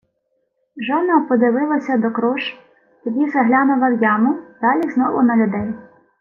[0.87, 2.41] Жона подивилася докруж,
[3.03, 5.73] тоді заглянула в яму, далі знову на людей.